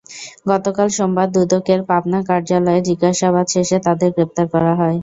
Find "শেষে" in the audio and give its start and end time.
3.53-3.77